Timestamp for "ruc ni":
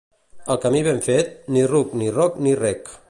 1.73-2.09